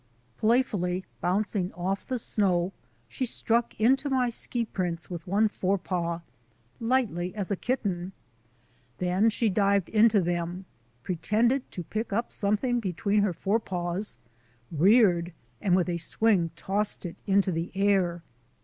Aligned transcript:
Playfully 0.35 1.05
bouncing 1.21 1.71
off 1.73 2.07
the 2.07 2.17
snow, 2.17 2.73
she 3.07 3.27
struck 3.27 3.79
into 3.79 4.09
my 4.09 4.31
ski 4.31 4.65
prints 4.65 5.11
with 5.11 5.27
one 5.27 5.47
forepaw, 5.47 6.21
lightly 6.79 7.35
as 7.35 7.51
a 7.51 7.55
kitten. 7.55 8.11
Then 8.97 9.29
she 9.29 9.47
dived 9.47 9.89
into 9.89 10.19
them, 10.19 10.65
pretended 11.03 11.69
to 11.73 11.83
pick 11.83 12.11
up 12.11 12.31
something 12.31 12.79
between 12.79 13.21
her 13.21 13.31
forepaws, 13.31 14.17
reared, 14.71 15.33
and 15.61 15.75
with 15.75 15.87
a 15.87 15.97
swing 15.97 16.49
tossed 16.55 17.05
it 17.05 17.17
into 17.27 17.51
the 17.51 17.71
air. 17.75 18.23